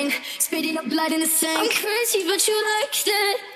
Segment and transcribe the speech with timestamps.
[0.00, 0.12] hurt.
[0.38, 1.58] Spitting up blood in the sink.
[1.58, 3.51] I'm crazy, but you liked it.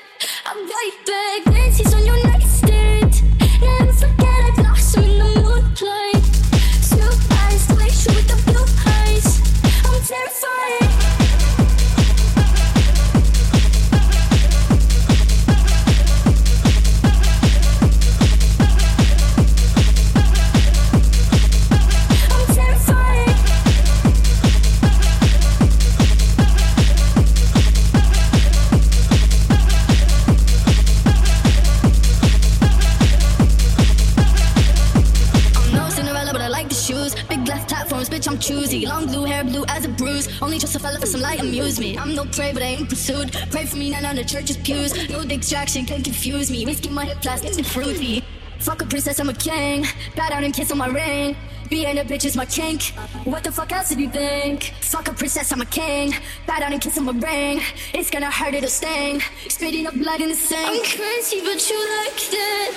[44.16, 45.08] The church's pews.
[45.10, 46.64] No distraction can confuse me.
[46.64, 48.24] Whiskey, my hip plastic and fruity.
[48.58, 49.84] Fuck a princess, I'm a king.
[50.16, 51.36] Bow down and kiss on my ring.
[51.68, 52.82] Being a bitch is my kink.
[53.24, 54.72] What the fuck else did you think?
[54.80, 56.14] Fuck a princess, I'm a king.
[56.46, 57.60] Bow down and kiss on my ring.
[57.92, 59.20] It's gonna hurt, it'll sting.
[59.48, 60.66] Spitting up blood in the sink.
[60.66, 62.74] I'm crazy, but you liked it.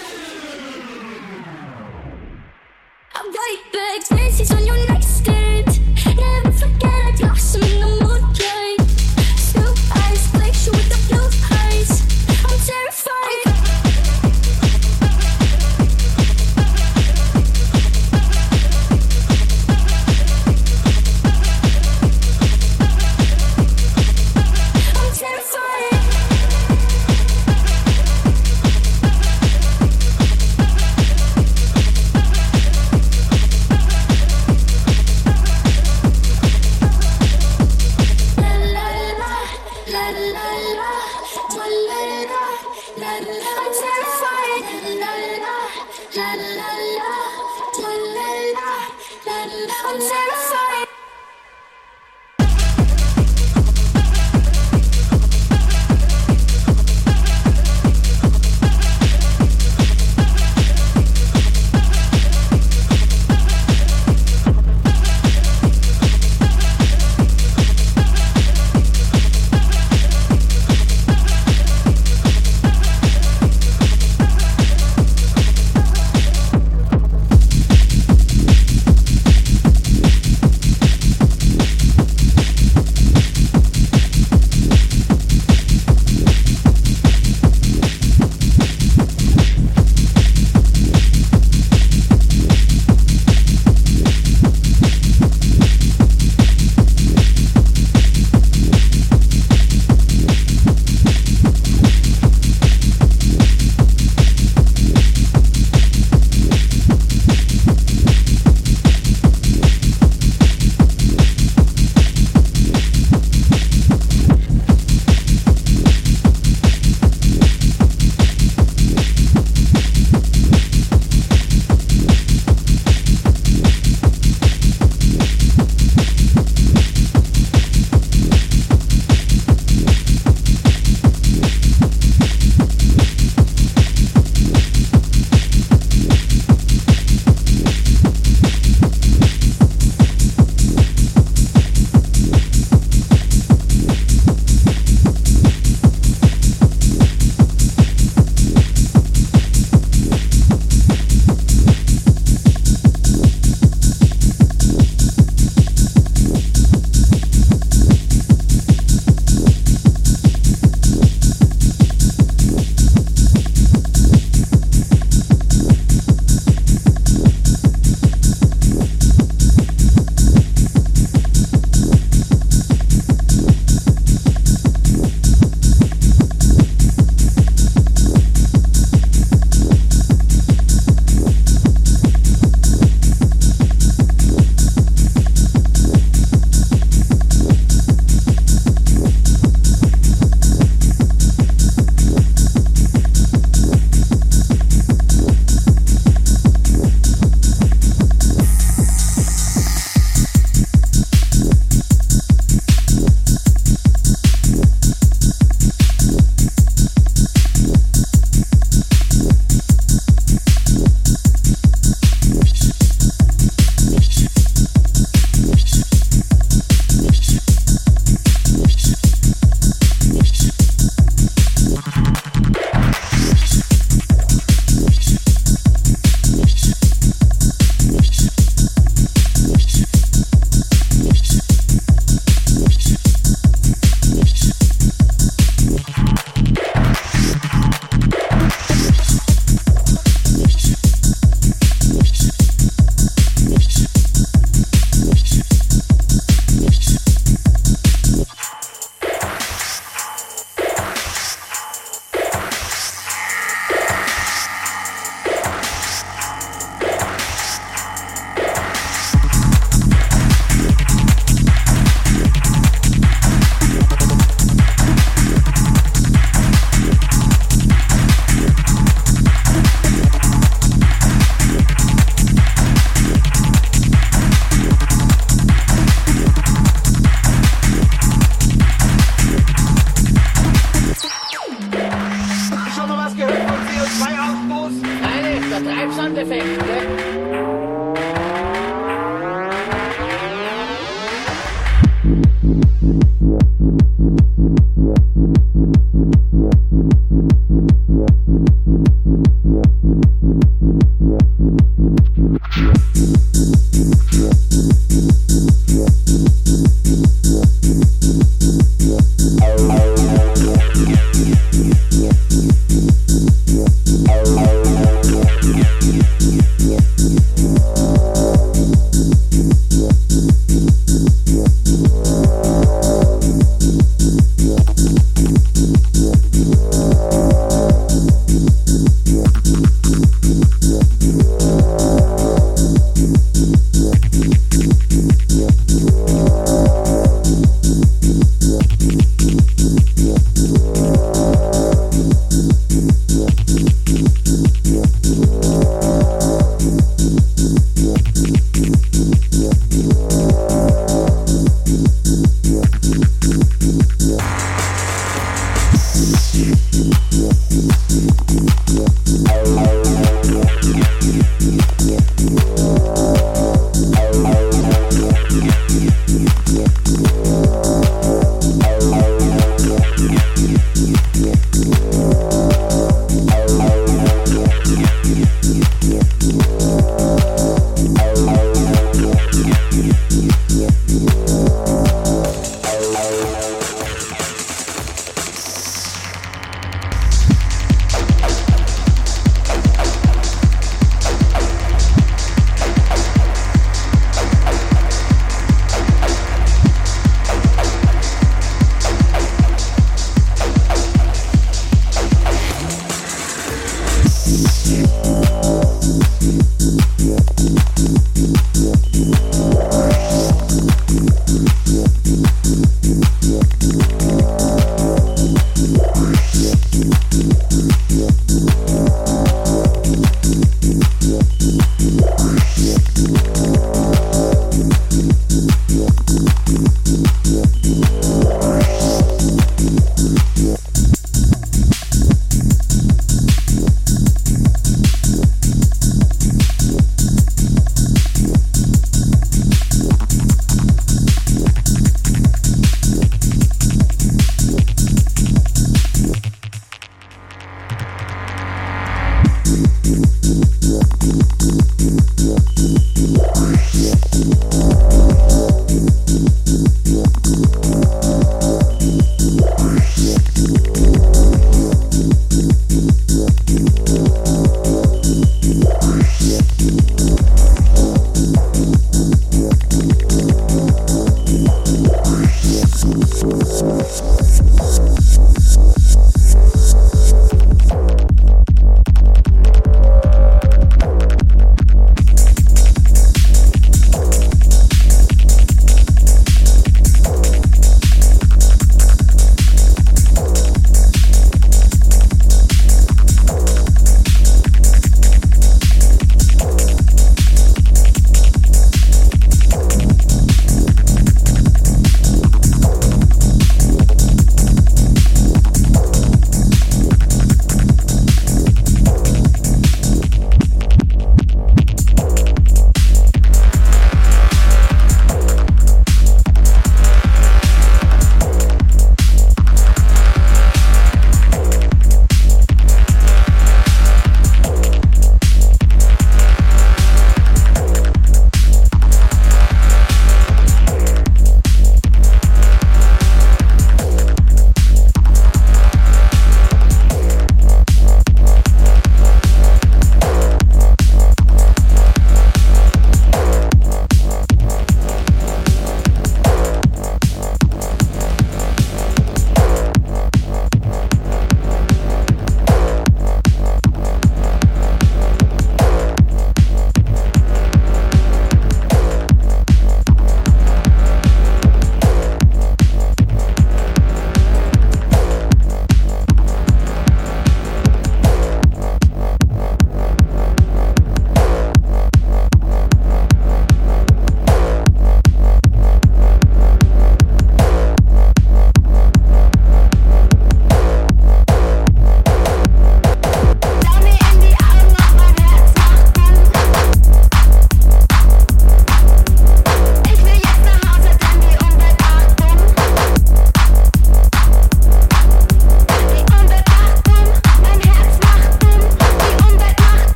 [3.16, 4.12] I'm right back.
[4.12, 5.80] Nancy's on your nightstand.
[6.06, 8.09] Never forget I blossom in the moonlight.